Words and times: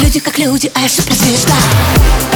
Люди 0.00 0.20
как 0.20 0.38
люди, 0.38 0.70
а 0.74 0.80
я 0.80 0.88
суперзвезда 0.88 1.54
Люди 2.30 2.31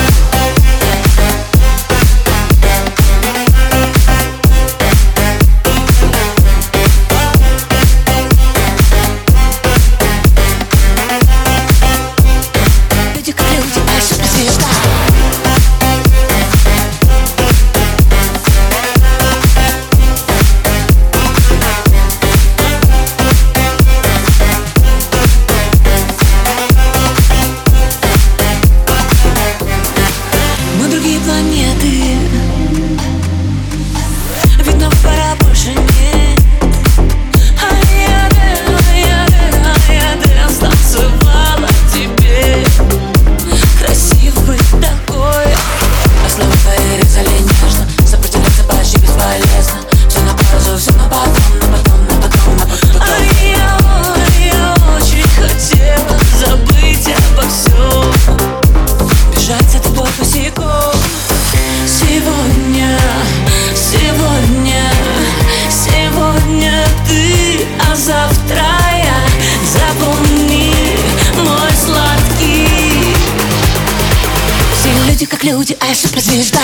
как 75.37 75.45
люди, 75.45 75.77
а 75.81 75.87
я 75.87 75.95
суперзвезда 75.95 76.61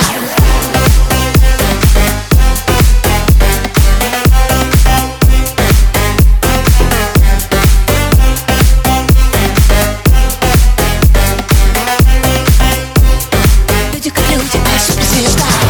Люди 13.93 14.09
как 14.09 14.31
люди, 14.31 14.57
а 14.65 14.73
я 14.73 14.81
суперзвезда 14.81 15.62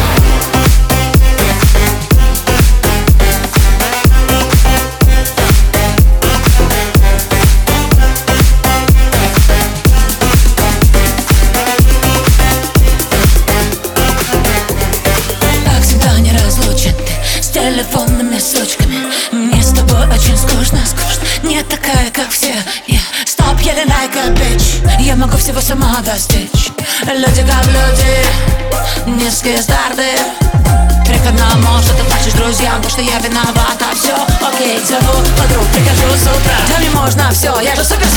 телефонными 17.93 18.39
сучками 18.39 18.97
Мне 19.31 19.61
с 19.61 19.71
тобой 19.71 20.07
очень 20.07 20.37
скучно, 20.37 20.79
скучно. 20.85 21.47
Не 21.47 21.61
такая, 21.63 22.09
как 22.11 22.29
все. 22.29 22.55
Я 22.87 22.99
стоп, 23.25 23.59
я 23.61 23.73
like 23.73 24.15
a 24.17 24.29
bitch. 24.31 25.01
Я 25.01 25.15
могу 25.15 25.37
всего 25.37 25.61
сама 25.61 25.99
достичь. 26.01 26.71
Люди 27.05 27.45
как 27.47 27.65
люди. 27.67 28.25
Низкие 29.05 29.61
старты 29.61 30.15
Приходно, 31.05 31.45
может, 31.57 31.91
ты 31.97 32.03
плачешь 32.05 32.33
друзьям 32.33 32.81
То, 32.81 32.89
что 32.89 33.01
я 33.01 33.19
виновата, 33.19 33.85
все 33.95 34.15
окей 34.41 34.79
Зову 34.87 35.19
подруг, 35.37 35.65
прихожу 35.73 36.15
с 36.15 36.23
утра. 36.23 36.55
Да 36.69 36.77
мне 36.79 36.89
можно 36.91 37.29
все, 37.31 37.59
я 37.59 37.75
же 37.75 37.83
суперзвезда 37.83 38.12